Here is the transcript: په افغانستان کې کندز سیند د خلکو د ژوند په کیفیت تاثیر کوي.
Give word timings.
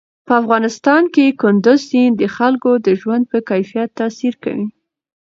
په 0.27 0.33
افغانستان 0.41 1.03
کې 1.13 1.25
کندز 1.41 1.79
سیند 1.89 2.15
د 2.19 2.23
خلکو 2.35 2.71
د 2.85 2.87
ژوند 3.01 3.23
په 3.31 3.37
کیفیت 3.49 3.89
تاثیر 3.99 4.33
کوي. 4.43 4.67